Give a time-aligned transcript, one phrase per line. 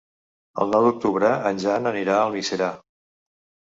[0.65, 2.75] El nou d'octubre en Jan anirà a Almiserà.